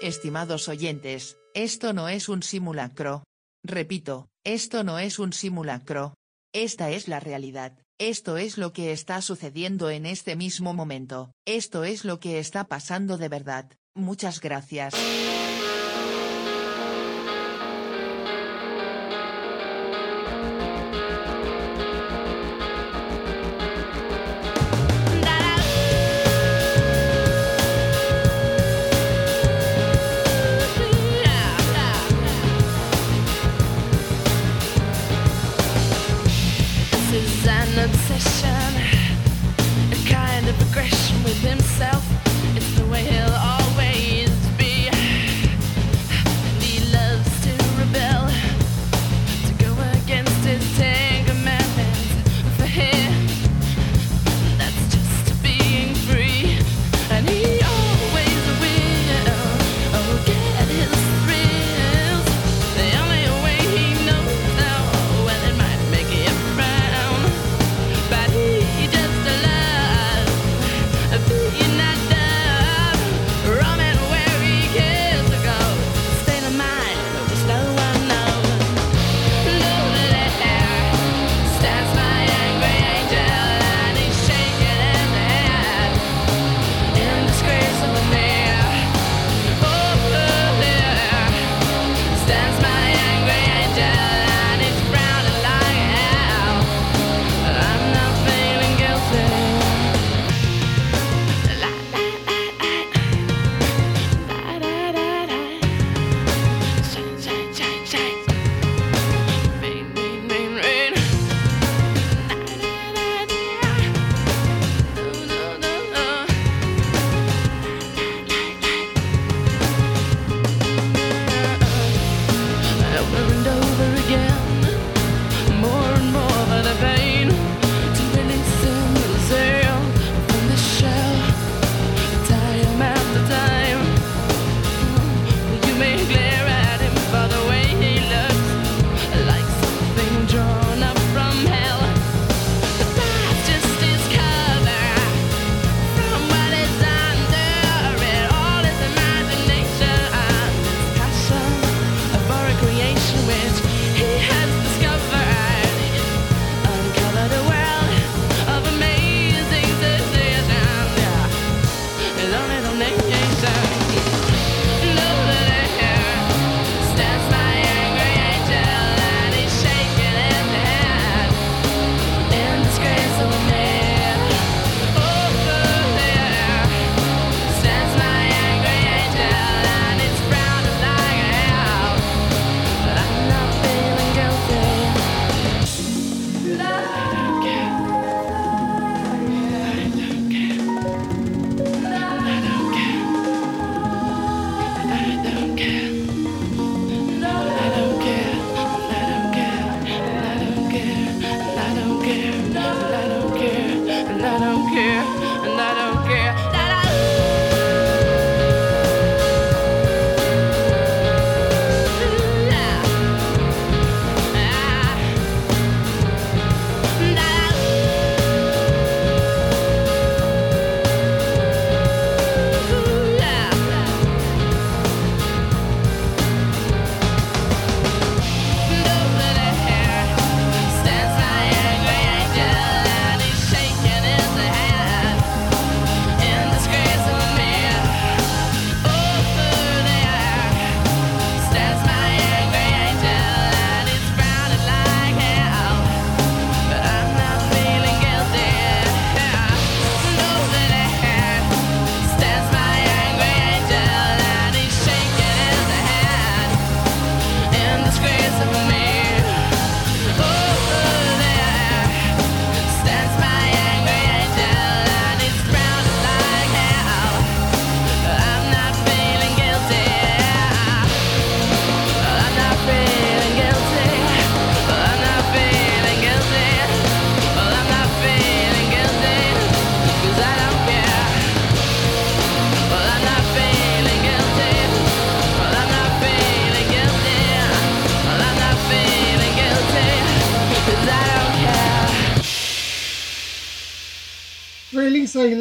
[0.00, 3.24] Estimados oyentes, esto no es un simulacro.
[3.64, 6.14] Repito, esto no es un simulacro.
[6.52, 11.82] Esta es la realidad, esto es lo que está sucediendo en este mismo momento, esto
[11.82, 13.72] es lo que está pasando de verdad.
[13.92, 14.94] Muchas gracias.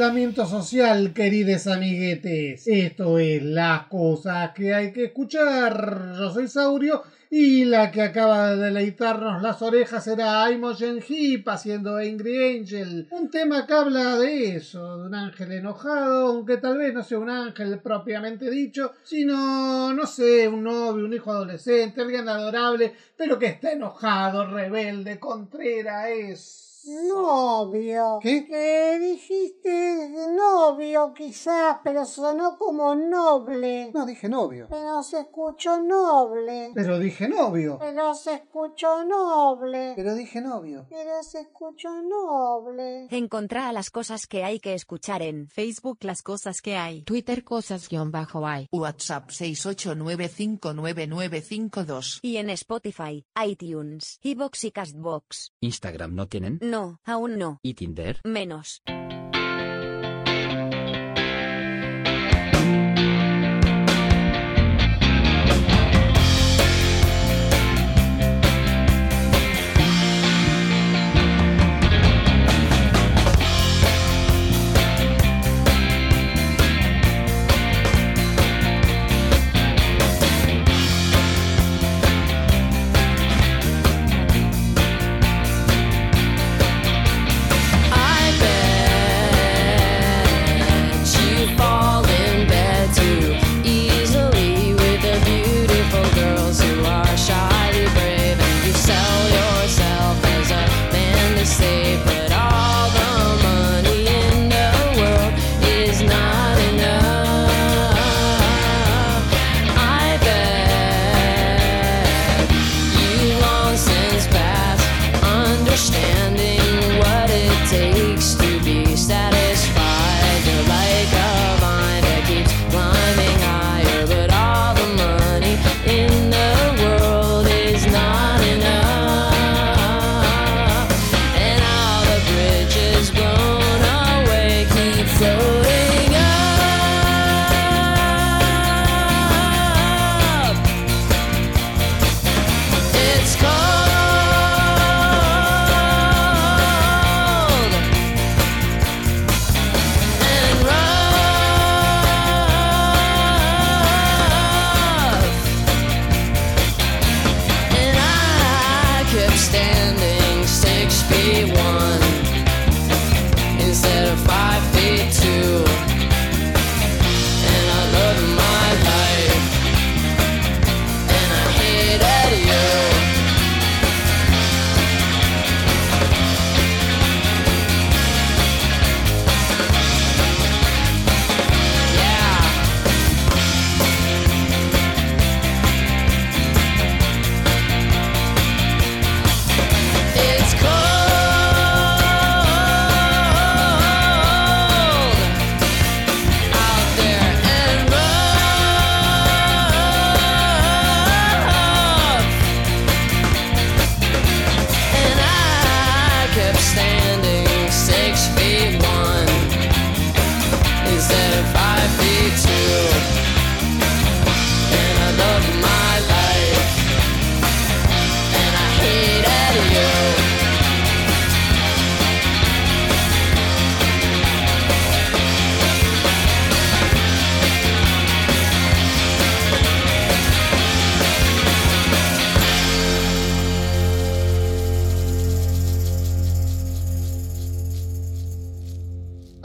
[0.07, 2.65] Social, queridos amiguetes.
[2.65, 6.13] Esto es las cosas que hay que escuchar.
[6.17, 11.97] Yo soy Saurio y la que acaba de deleitarnos las orejas era Imogen Heap haciendo
[11.97, 13.07] Angry Angel.
[13.11, 17.19] Un tema que habla de eso, de un ángel enojado, aunque tal vez no sea
[17.19, 23.37] un ángel propiamente dicho, sino, no sé, un novio, un hijo adolescente, alguien adorable, pero
[23.37, 28.19] que está enojado, rebelde, contrera, es Novio.
[28.21, 28.45] ¿Qué?
[28.45, 33.91] Que dijiste novio quizás, pero sonó como noble.
[33.93, 34.67] No dije novio.
[34.69, 36.71] Pero se escuchó noble.
[36.73, 37.77] Pero dije novio.
[37.79, 39.93] Pero se escuchó noble.
[39.95, 40.85] Pero dije novio.
[40.89, 43.07] Pero se escuchó noble.
[43.09, 47.03] Encontrá las cosas que hay que escuchar en Facebook Las Cosas que hay.
[47.03, 48.67] Twitter cosas-hay.
[48.71, 52.19] WhatsApp 689599952.
[52.21, 55.51] Y en Spotify, iTunes, Evox y Castbox.
[55.61, 56.59] ¿Instagram no tienen?
[56.61, 57.59] No, aún no.
[57.63, 58.21] ¿Y Tinder?
[58.23, 58.81] Menos.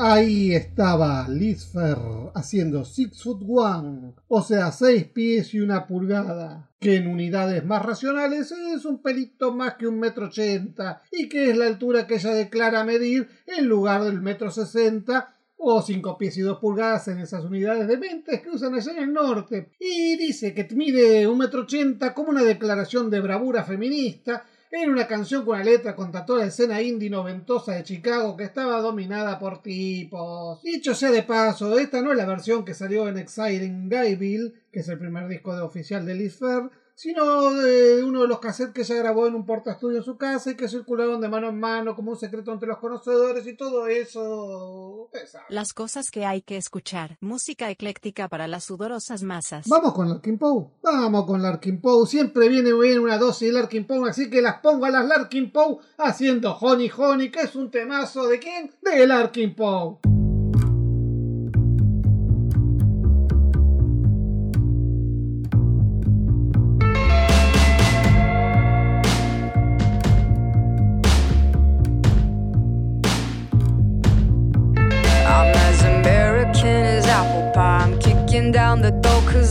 [0.05, 1.97] Ahí estaba Liz Fer
[2.35, 7.87] haciendo Six Foot One, o sea, 6 pies y una pulgada, que en unidades más
[7.87, 12.17] racionales es un pelito más que un metro ochenta, y que es la altura que
[12.17, 17.21] ella declara medir en lugar del metro sesenta o 5 pies y 2 pulgadas en
[17.21, 19.71] esas unidades de mentes que usan allá en el norte.
[19.79, 25.07] Y dice que mide un metro ochenta como una declaración de bravura feminista en una
[25.07, 29.39] canción con una letra contra toda la escena indie noventosa de Chicago que estaba dominada
[29.39, 30.63] por tipos.
[30.63, 34.81] Dicho sea de paso, esta no es la versión que salió en Exciting Guyville, que
[34.81, 38.73] es el primer disco de oficial de Liz Fair, sino de uno de los cassettes
[38.73, 41.59] que ella grabó en un portaestudio en su casa y que circularon de mano en
[41.59, 45.09] mano como un secreto entre los conocedores y todo eso.
[45.27, 45.47] saben.
[45.49, 47.17] Las cosas que hay que escuchar.
[47.21, 49.67] Música ecléctica para las sudorosas masas.
[49.69, 50.67] Vamos con Larkin Poe.
[50.83, 52.07] Vamos con Larkin Poe.
[52.07, 55.51] Siempre viene bien una dosis de Larkin Poe, así que las pongo a las Larkin
[55.53, 58.71] Poe haciendo Honey Honey, que es un temazo de quién?
[58.83, 60.22] De Larkin Poe.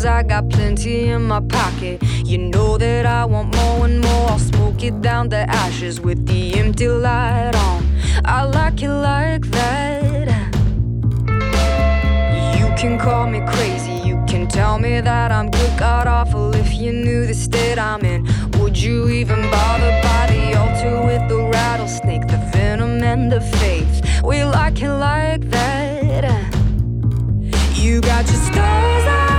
[0.01, 2.01] Cause I got plenty in my pocket.
[2.25, 4.29] You know that I want more and more.
[4.31, 7.86] I'll smoke it down to ashes with the empty light on.
[8.25, 10.27] I like it like that.
[12.58, 16.74] You can call me crazy, you can tell me that I'm good, god awful if
[16.74, 18.25] you knew the state I'm in.
[18.60, 24.24] Would you even bother by the altar with the rattlesnake, the venom and the faith?
[24.24, 26.24] We like it like that.
[27.75, 29.30] You got your stars on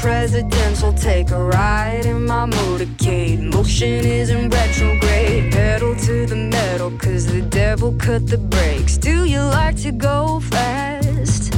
[0.00, 0.92] presidential.
[0.92, 2.46] Take a ride in my
[3.00, 3.52] motorcade.
[3.52, 5.52] Motion is in retrograde.
[5.52, 8.98] Pedal to the metal, cause the devil cut the brakes.
[8.98, 11.52] Do you like to go fast?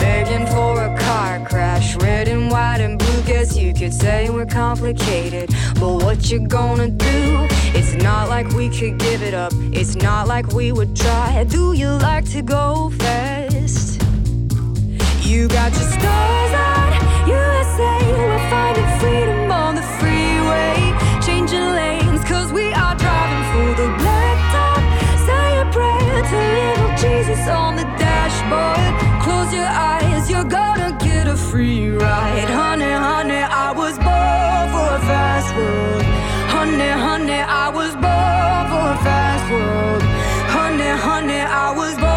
[0.00, 3.22] Begging for a car crash, red and white and blue.
[3.22, 5.50] Guess you could say we're complicated.
[5.74, 7.46] But what you gonna do?
[7.74, 9.52] It's not like we could give it up.
[9.72, 11.44] It's not like we would try.
[11.44, 14.02] Do you like to go fast?
[15.22, 16.77] You got your stars on
[40.50, 42.07] Honey, honey, I was born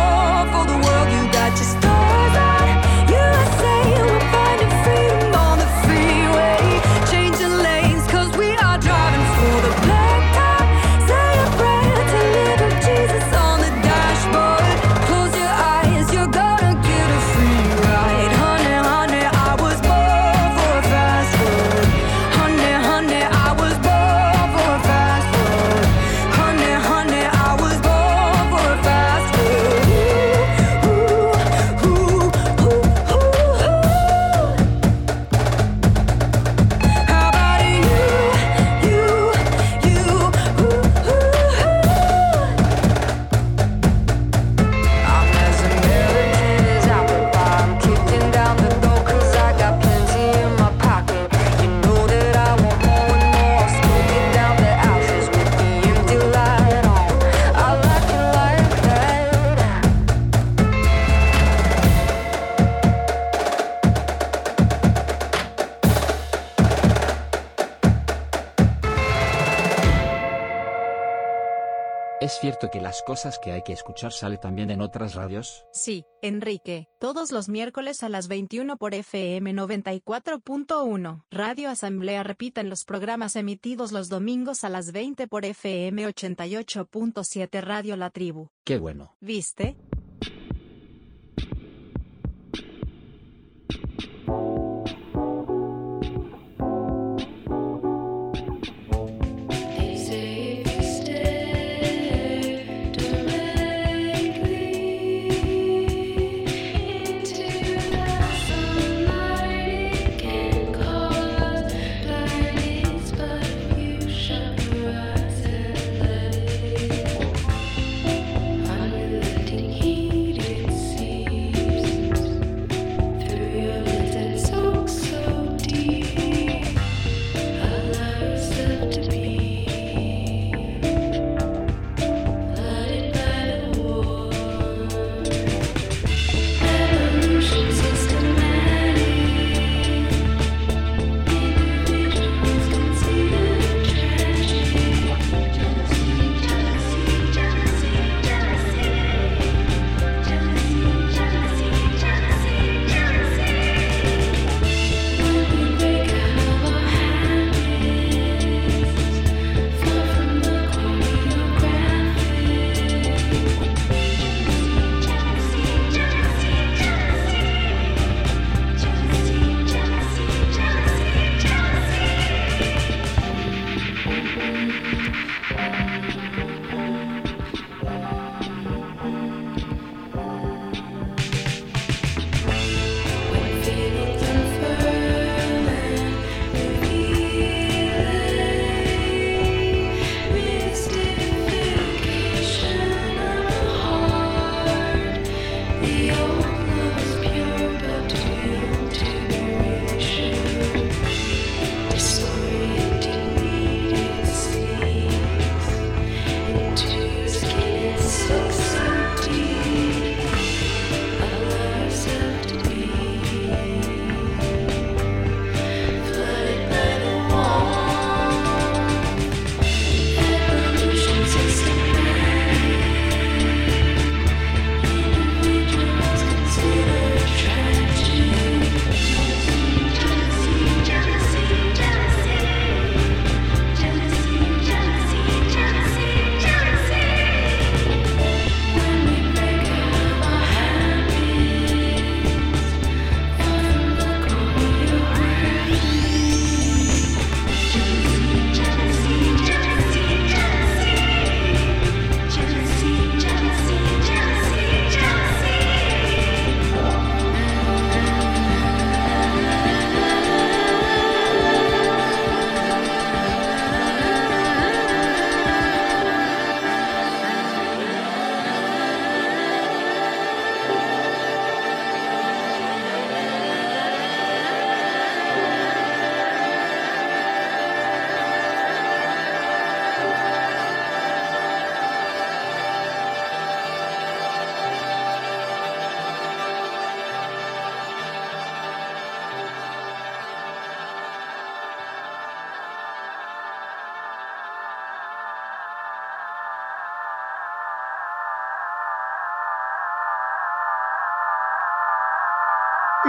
[73.01, 75.65] las cosas que hay que escuchar sale también en otras radios?
[75.71, 81.23] Sí, Enrique, todos los miércoles a las 21 por FM 94.1.
[81.31, 87.61] Radio Asamblea repita en los programas emitidos los domingos a las 20 por FM 88.7
[87.61, 88.49] Radio La Tribu.
[88.63, 89.15] Qué bueno.
[89.19, 89.75] ¿Viste?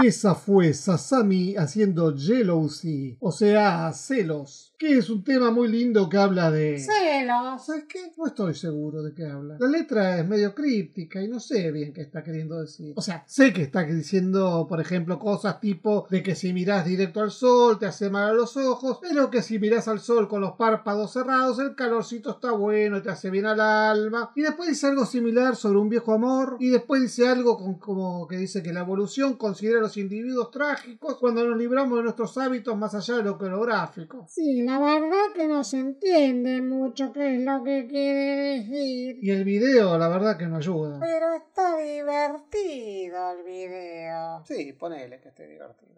[0.03, 6.17] Esa fue Sasami haciendo Jealousy, o sea, celos que es un tema muy lindo que
[6.17, 6.77] habla de...
[6.77, 7.65] Celos.
[7.65, 8.11] ¿Sabes qué?
[8.19, 9.57] No estoy seguro de qué habla.
[9.61, 12.93] La letra es medio críptica y no sé bien qué está queriendo decir.
[12.97, 17.21] O sea, sé que está diciendo, por ejemplo, cosas tipo de que si miras directo
[17.21, 20.41] al sol te hace mal a los ojos, pero que si miras al sol con
[20.41, 24.33] los párpados cerrados el calorcito está bueno y te hace bien al alma.
[24.35, 28.27] Y después dice algo similar sobre un viejo amor y después dice algo con, como
[28.27, 32.39] que dice que la evolución considera a los individuos trágicos cuando nos libramos de nuestros
[32.39, 34.25] hábitos más allá de lo coreográfico.
[34.27, 39.19] Sí, la verdad que no se entiende mucho qué es lo que quiere decir.
[39.21, 40.99] Y el video, la verdad que no ayuda.
[40.99, 44.43] Pero está divertido el video.
[44.47, 45.93] Sí, ponele que esté divertido.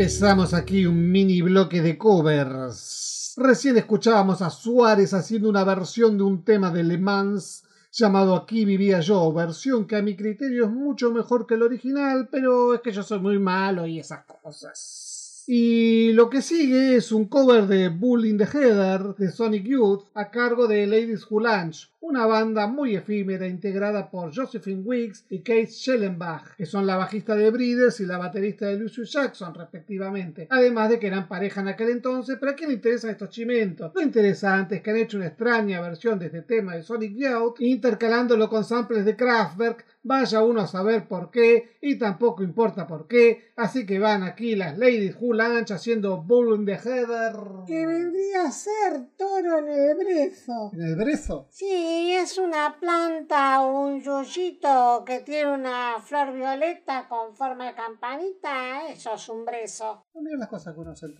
[0.00, 3.34] Empezamos aquí un mini bloque de covers.
[3.36, 8.64] Recién escuchábamos a Suárez haciendo una versión de un tema de Le Mans llamado Aquí
[8.64, 12.80] vivía yo, versión que a mi criterio es mucho mejor que el original, pero es
[12.80, 15.09] que yo soy muy malo y esas cosas.
[15.46, 20.04] Y lo que sigue es un cover de Bull in the Heather de Sonic Youth
[20.14, 25.40] a cargo de Ladies Who Lunch, una banda muy efímera integrada por Josephine Wicks y
[25.40, 30.46] Kate Schellenbach, que son la bajista de Breeders y la baterista de Lucius Jackson, respectivamente.
[30.50, 33.92] Además de que eran pareja en aquel entonces, pero quién le interesan estos chimentos.
[33.94, 37.60] Lo interesante es que han hecho una extraña versión de este tema de Sonic Youth,
[37.60, 43.06] intercalándolo con samples de Kraftwerk, vaya uno a saber por qué, y tampoco importa por
[43.06, 47.34] qué, así que van aquí las Ladies Who Lunch haciendo Bull the Heather.
[47.66, 50.70] Que vendría a ser toro en el brezo.
[50.72, 51.48] ¿En el brezo?
[51.50, 58.88] Sí, es una planta un yuyito que tiene una flor violeta con forma de campanita.
[58.88, 60.06] Eso es un brezo.
[60.14, 61.10] No miren las cosas que uno se.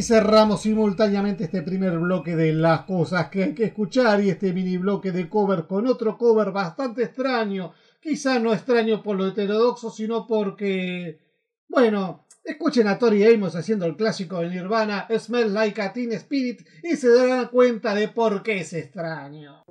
[0.00, 4.54] Y cerramos simultáneamente este primer bloque de las cosas que hay que escuchar y este
[4.54, 7.74] mini bloque de cover con otro cover bastante extraño.
[8.00, 11.20] Quizá no extraño por lo heterodoxo, sino porque,
[11.68, 16.66] bueno, escuchen a Tori Amos haciendo el clásico de Nirvana, Smell Like a Teen Spirit,
[16.82, 19.64] y se darán cuenta de por qué es extraño.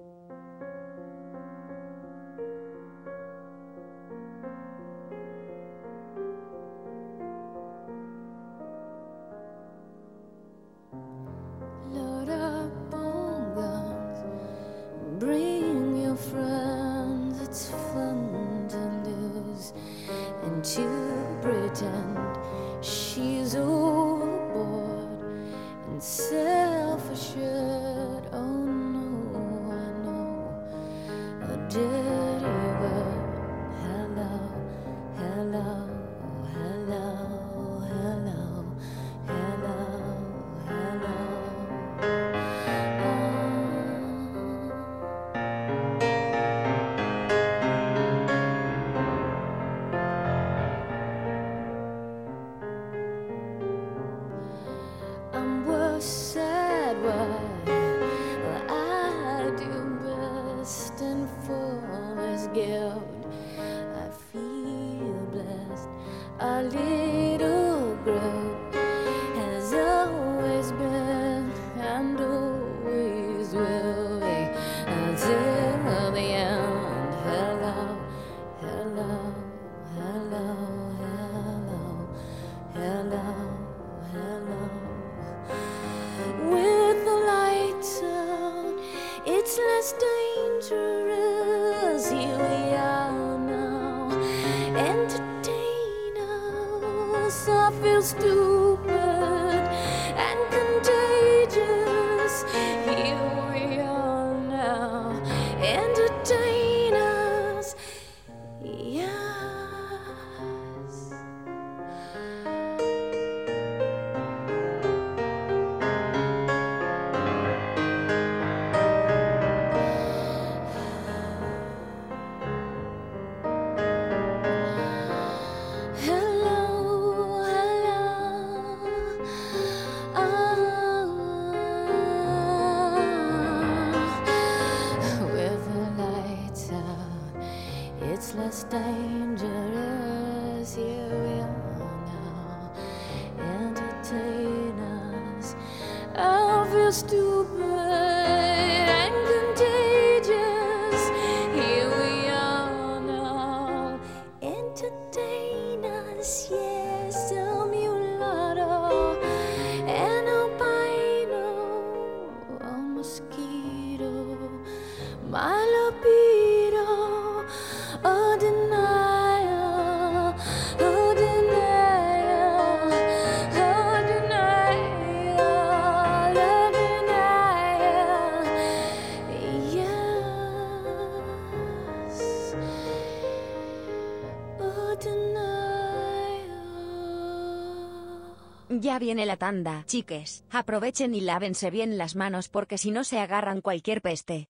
[188.82, 190.46] Ya viene la tanda, chiques.
[190.52, 194.48] Aprovechen y lávense bien las manos porque si no se agarran cualquier peste.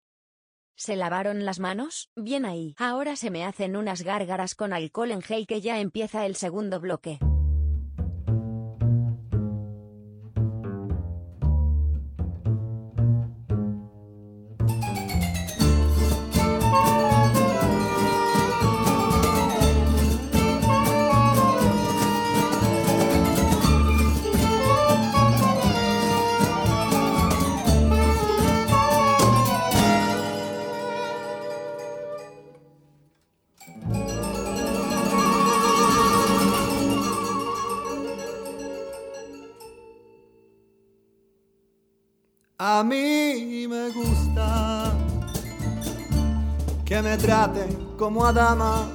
[0.75, 2.11] ¿Se lavaron las manos?
[2.15, 2.75] Bien ahí.
[2.77, 6.79] Ahora se me hacen unas gárgaras con alcohol en gel que ya empieza el segundo
[6.79, 7.17] bloque.
[42.71, 44.93] A mí me gusta
[46.85, 48.87] que me traten como a dama,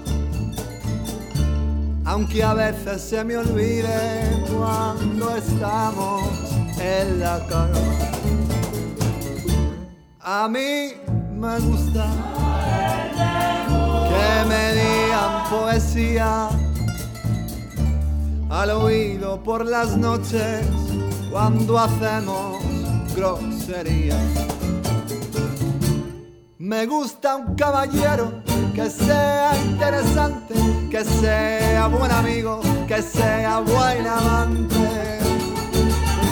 [2.05, 6.23] aunque a veces se me olvide cuando estamos
[6.79, 7.81] en la cama.
[10.21, 10.93] A mí
[11.33, 12.07] me gusta
[14.09, 16.49] que me digan poesía
[18.51, 20.65] al oído por las noches
[21.33, 22.84] cuando hacemos
[23.15, 24.19] groserías.
[26.59, 28.43] Me gusta un caballero
[28.75, 30.55] que sea interesante,
[30.91, 35.19] que sea buen amigo, que sea buen amante.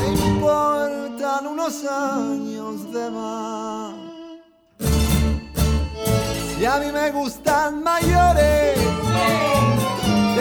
[0.08, 3.94] importan unos años de más.
[6.56, 8.78] Si a mí me gustan mayores,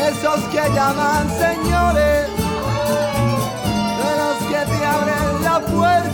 [0.10, 2.31] esos que llaman señores,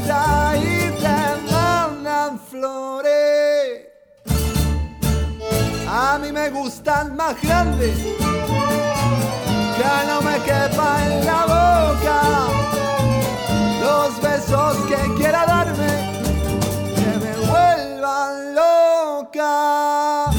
[0.09, 3.87] y te mandan flores.
[5.89, 7.97] A mí me gustan más grandes,
[9.77, 12.21] que no me quepa en la boca.
[13.81, 15.91] Los besos que quiera darme,
[16.95, 20.36] que me vuelvan loca.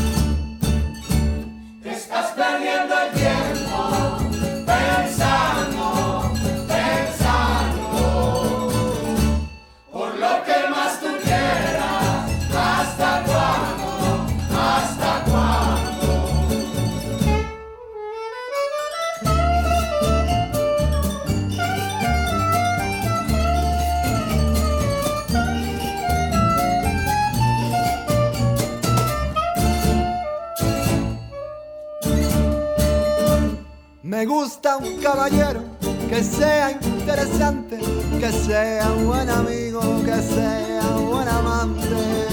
[34.19, 35.63] Me gusta un caballero
[36.09, 37.79] que sea interesante,
[38.19, 42.27] que sea un buen amigo, que sea un buen amante.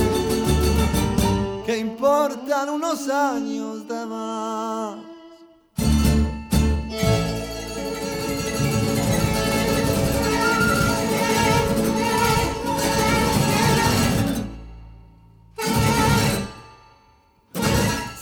[1.63, 4.97] Que importan unos años de más.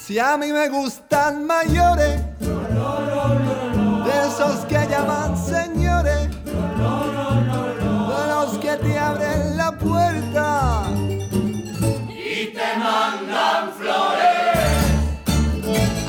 [0.06, 2.22] Si a mí me gustan mayores,
[4.46, 6.30] esos que llaman señores,
[8.10, 10.84] de los que te abren la puerta.
[12.10, 14.84] Y te mandan flores.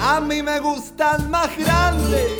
[0.00, 2.32] A mí me gustan más grandes,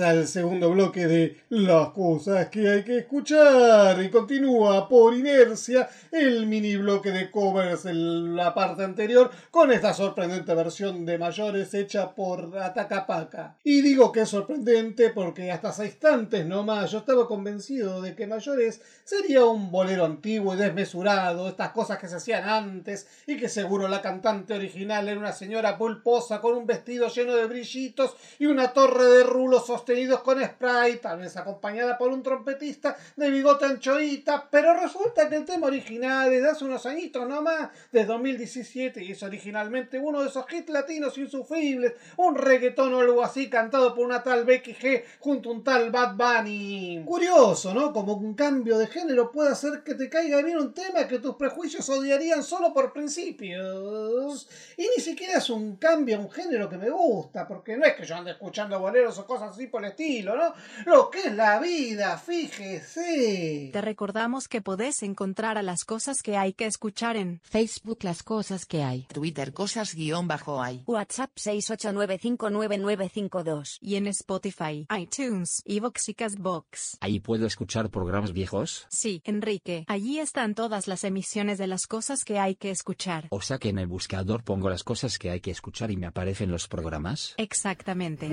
[0.00, 6.46] El segundo bloque de las cosas que hay que escuchar y continúa por inercia el
[6.46, 12.12] mini bloque de covers en la parte anterior con esta sorprendente versión de mayores hecha
[12.12, 13.56] por Atacapaca.
[13.62, 18.26] Y digo que es sorprendente porque hasta hace instantes nomás yo estaba convencido de que
[18.26, 23.48] mayores sería un bolero antiguo y desmesurado, estas cosas que se hacían antes y que
[23.48, 28.46] seguro la cantante original era una señora pulposa con un vestido lleno de brillitos y
[28.46, 33.66] una torre de rulos sostenidos con spray, tal vez acompañada por un trompetista de bigote
[33.66, 39.04] anchoita, pero resulta que el tema original es de hace unos añitos nomás, de 2017,
[39.04, 43.94] y es originalmente uno de esos hits latinos insufribles, un reggaetón o algo así cantado
[43.94, 47.02] por una tal Becky G junto a un tal Bad Bunny.
[47.04, 47.92] Curioso, ¿no?
[47.92, 51.36] Como un cambio de género puede hacer que te caiga bien un tema que tus
[51.36, 54.48] prejuicios odiarían solo por principios.
[54.78, 57.92] Y ni siquiera es un cambio a un género que me gusta, porque no es
[57.92, 60.54] que yo ande escuchando boleros o cosas así por el estilo, ¿no?
[60.86, 63.70] Lo que es la vida, fíjese.
[63.72, 68.22] Te recordamos que podés encontrar a las cosas que hay que escuchar en Facebook las
[68.22, 69.08] cosas que hay.
[69.12, 70.84] Twitter cosas guion bajo hay.
[70.86, 73.78] WhatsApp 689599952.
[73.80, 76.98] y en Spotify, iTunes, Evox y Castbox.
[77.00, 78.86] Ahí puedo escuchar programas viejos.
[78.90, 83.26] Sí, Enrique, allí están todas las emisiones de las cosas que hay que escuchar.
[83.30, 86.06] O sea que en el buscador pongo las cosas que hay que escuchar y me
[86.06, 87.34] aparecen los programas.
[87.38, 88.28] Exactamente.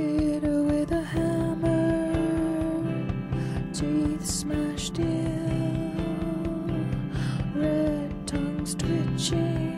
[1.31, 3.05] hammer
[3.73, 5.05] to smash deal.
[7.55, 9.77] Red tongues twitching.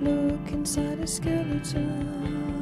[0.00, 2.59] Look inside a skeleton.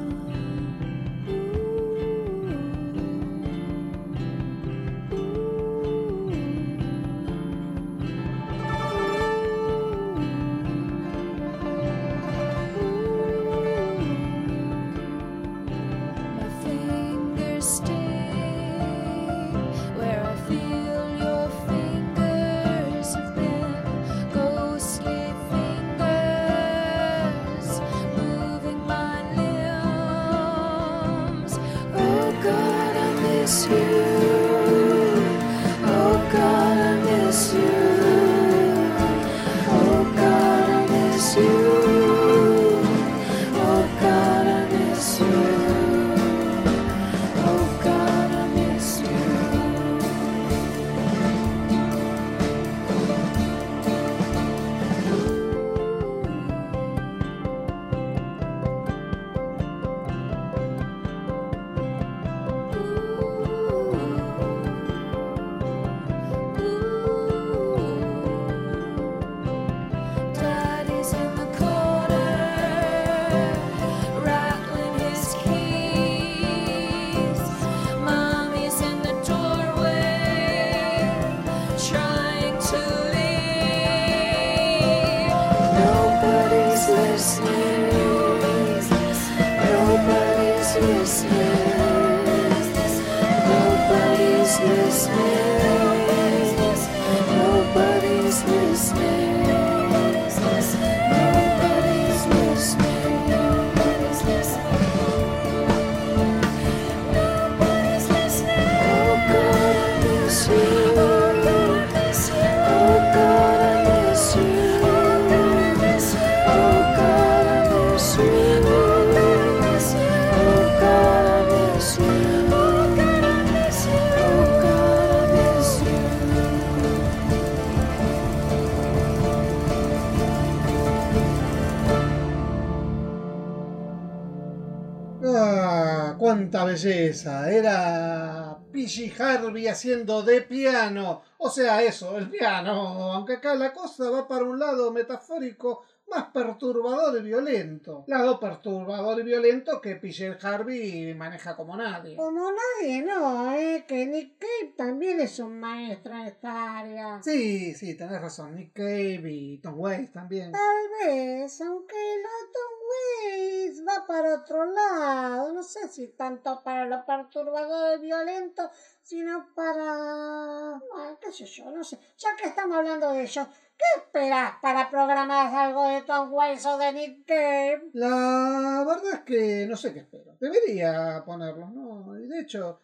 [136.68, 137.50] Belleza.
[137.50, 141.22] Era PG Harvey haciendo de piano.
[141.38, 143.12] O sea, eso, el piano.
[143.12, 148.04] Aunque acá la cosa va para un lado metafórico más perturbador y violento.
[148.06, 152.16] Lado perturbador y violento que PG Harvey maneja como nadie.
[152.16, 153.84] Como nadie, no, ¿eh?
[153.86, 157.22] Que Nick Cave también es un maestro en esta área.
[157.22, 158.54] Sí, sí, tenés razón.
[158.54, 160.52] Nick Cave y Tom Waits también.
[160.52, 165.52] Tal vez, aunque lo Tom Waits va para otro lado.
[165.52, 168.70] No sé si tanto para lo perturbador y violento,
[169.02, 170.74] sino para...
[170.74, 171.98] ah, qué sé yo, no sé.
[172.16, 173.46] Ya que estamos hablando de ellos,
[173.78, 177.90] ¿qué esperás para programar algo de Tom Waits o de Nick Cave?
[177.92, 180.36] La verdad es que no sé qué espero.
[180.40, 182.18] Debería ponerlo, ¿no?
[182.18, 182.80] Y de hecho,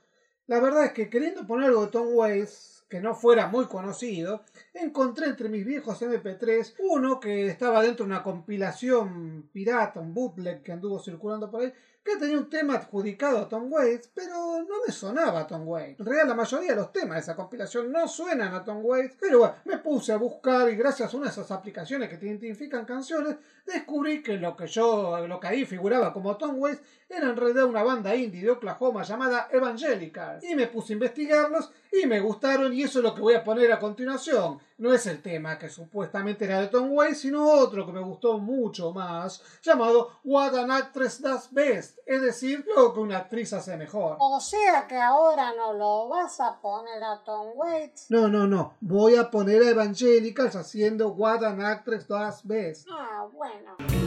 [0.46, 4.44] la verdad es que queriendo poner algo de Tom Waits que no fuera muy conocido,
[4.72, 10.62] encontré entre mis viejos MP3 uno que estaba dentro de una compilación pirata, un bootleg
[10.62, 11.72] que anduvo circulando por ahí,
[12.04, 15.98] que tenía un tema adjudicado a Tom Waits, pero no me sonaba a Tom Waits.
[16.00, 19.16] En realidad la mayoría de los temas de esa compilación no suenan a Tom Waits,
[19.18, 22.26] pero bueno, me puse a buscar y gracias a una de esas aplicaciones que te
[22.26, 27.30] identifican canciones, descubrí que lo que yo, lo que ahí figuraba como Tom Waits, era
[27.30, 30.40] en realidad una banda indie de Oklahoma llamada Evangelical.
[30.42, 33.44] Y me puse a investigarlos y me gustaron y eso es lo que voy a
[33.44, 34.58] poner a continuación.
[34.76, 38.38] No es el tema que supuestamente era de Tom Waits, sino otro que me gustó
[38.38, 43.76] mucho más, llamado What an Actress Does Best, es decir, lo que una actriz hace
[43.76, 44.16] mejor.
[44.18, 48.10] O sea que ahora no lo vas a poner a Tom Waits.
[48.10, 52.88] No, no, no, voy a poner a Evangelicals haciendo What an Actress Does Best.
[52.90, 54.03] Ah, bueno.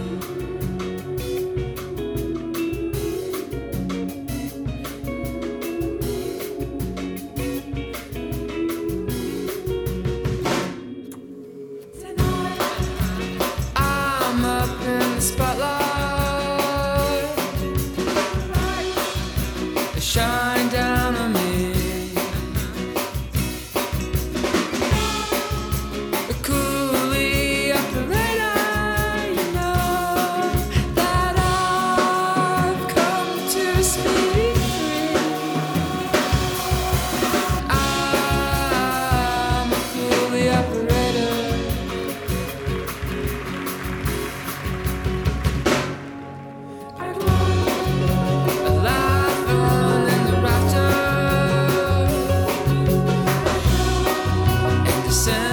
[55.08, 55.47] medicine.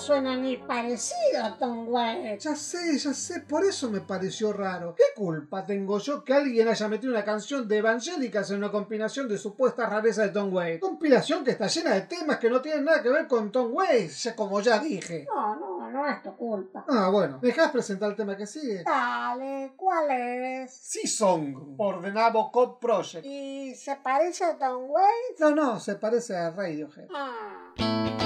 [0.00, 2.44] Suena ni parecido a Tom Waits.
[2.44, 4.94] Ya sé, ya sé, por eso me pareció raro.
[4.96, 9.28] ¿Qué culpa tengo yo que alguien haya metido una canción de Evangélicas en una compilación
[9.28, 10.80] de supuesta rareza de Tom Waits?
[10.80, 14.32] Compilación que está llena de temas que no tienen nada que ver con Tom Waits,
[14.34, 15.26] como ya dije.
[15.28, 16.84] No, no, no es tu culpa.
[16.88, 18.82] Ah, bueno, ¿dejás presentar el tema que sigue?
[18.84, 20.72] Dale, ¿cuál es?
[20.72, 23.26] C-Song, por The Nabokov Project.
[23.26, 25.40] ¿Y se parece a Tom Waits?
[25.40, 27.08] No, no, se parece a Radiohead.
[27.14, 28.19] Ah.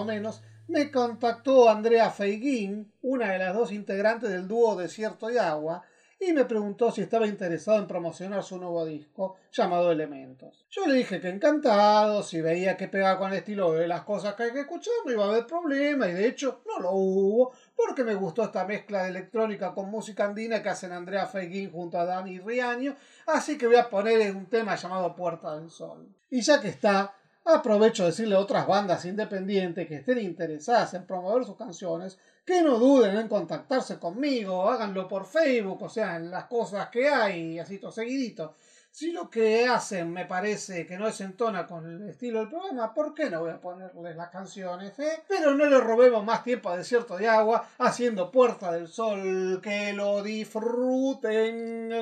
[0.00, 5.38] O menos, me contactó Andrea Feiguín, una de las dos integrantes del dúo Desierto y
[5.38, 5.82] Agua,
[6.20, 10.66] y me preguntó si estaba interesado en promocionar su nuevo disco llamado Elementos.
[10.68, 14.34] Yo le dije que encantado, si veía que pegaba con el estilo de las cosas
[14.34, 17.52] que hay que escuchar, no iba a haber problema, y de hecho no lo hubo,
[17.76, 21.98] porque me gustó esta mezcla de electrónica con música andina que hacen Andrea Feiguín junto
[21.98, 22.96] a Dani Riaño,
[23.26, 26.08] así que voy a poner un tema llamado Puerta del Sol.
[26.30, 31.06] Y ya que está, aprovecho de decirle a otras bandas independientes que estén interesadas en
[31.06, 36.30] promover sus canciones, que no duden en contactarse conmigo, háganlo por Facebook, o sea, en
[36.30, 38.54] las cosas que hay, así todo seguidito.
[38.90, 42.92] Si lo que hacen me parece que no se entona con el estilo del programa,
[42.94, 44.98] ¿por qué no voy a ponerles las canciones?
[44.98, 45.22] eh?
[45.28, 49.60] Pero no le robemos más tiempo a Desierto de Agua haciendo Puerta del Sol.
[49.62, 51.92] Que lo disfruten.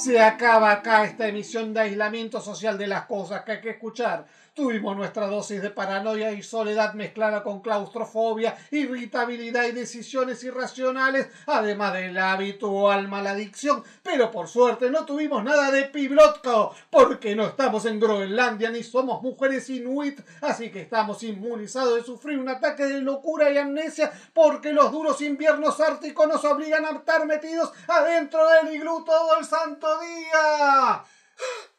[0.00, 4.24] Se acaba acá esta emisión de aislamiento social de las cosas que hay que escuchar.
[4.54, 11.92] Tuvimos nuestra dosis de paranoia y soledad mezclada con claustrofobia, irritabilidad y decisiones irracionales, además
[11.92, 13.84] de la habitual maladicción.
[14.02, 19.22] Pero por suerte no tuvimos nada de piblotko, porque no estamos en Groenlandia ni somos
[19.22, 24.72] mujeres inuit, así que estamos inmunizados de sufrir un ataque de locura y amnesia, porque
[24.72, 29.86] los duros inviernos árticos nos obligan a estar metidos adentro del iglú todo el santo
[30.00, 31.04] día.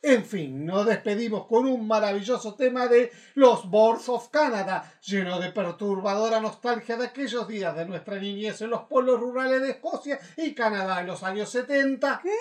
[0.03, 5.51] En fin, nos despedimos con un maravilloso tema de los Boards of Canada, lleno de
[5.51, 10.55] perturbadora nostalgia de aquellos días de nuestra niñez en los pueblos rurales de Escocia y
[10.55, 12.21] Canadá en los años 70.
[12.23, 12.31] ¿Qué?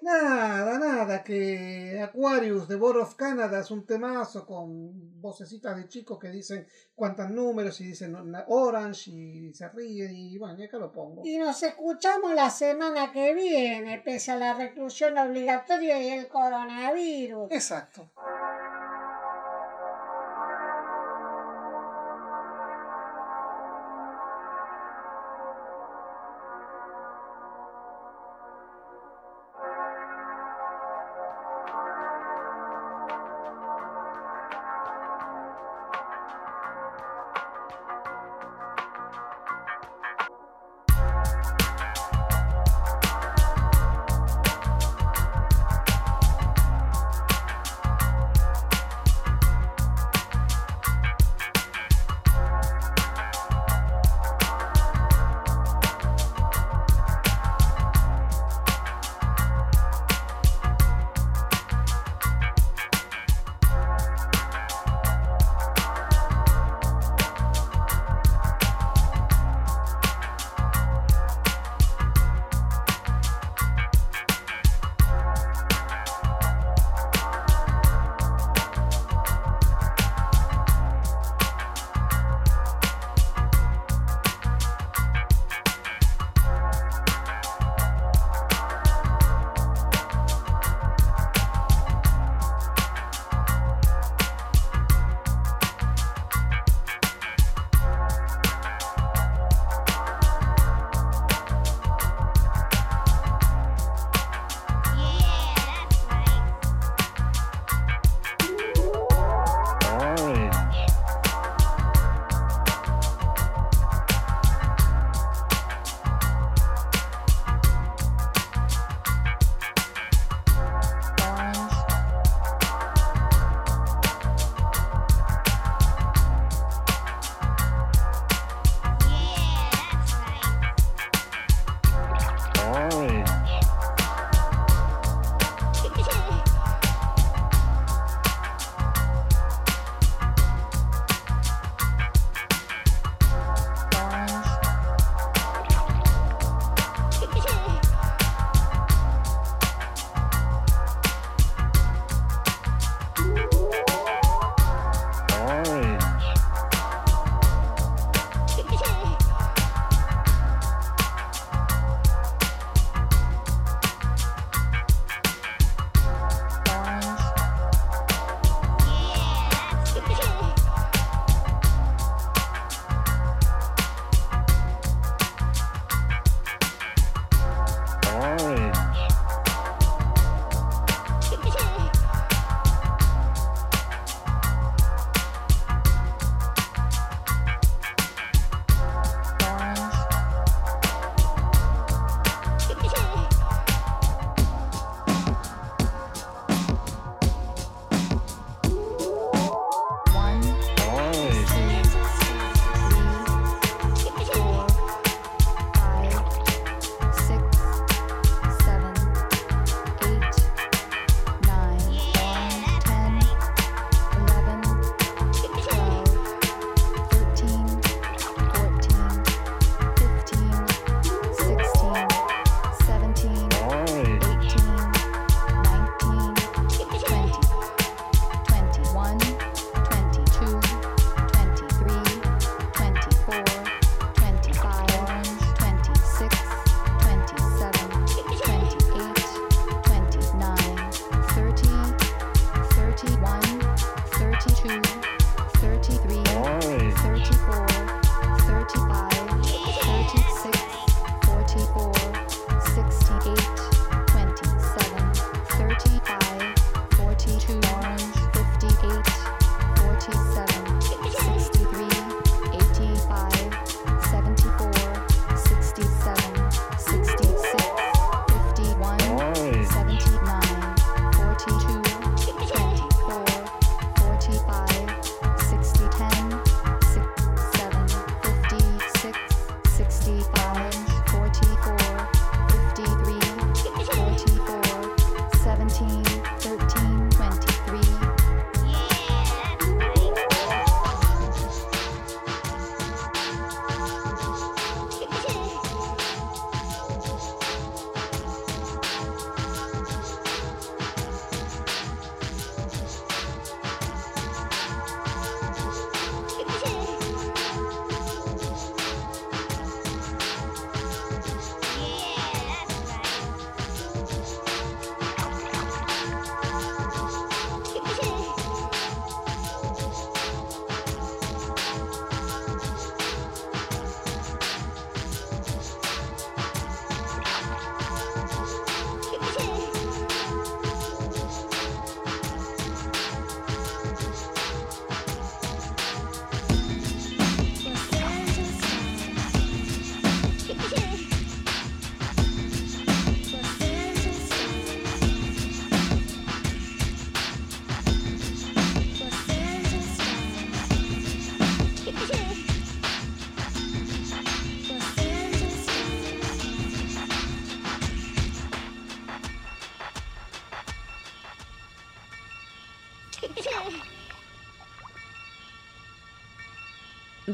[0.00, 6.18] Nada, nada, que Aquarius de Board of Canada es un temazo con vocecitas de chicos
[6.18, 8.16] que dicen cuántos números y dicen
[8.48, 11.20] Orange y se ríen y bueno, y acá lo pongo.
[11.26, 17.09] Y nos escuchamos la semana que viene, pese a la reclusión obligatoria y el coronavirus.
[17.50, 18.10] Exacto.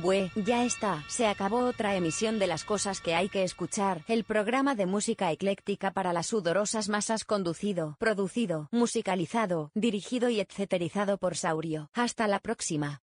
[0.01, 4.25] Bue, ya está, se acabó otra emisión de las cosas que hay que escuchar, el
[4.25, 11.37] programa de música ecléctica para las sudorosas masas conducido, producido, musicalizado, dirigido y etcéterizado por
[11.37, 11.91] Saurio.
[11.95, 12.95] Hasta la próxima.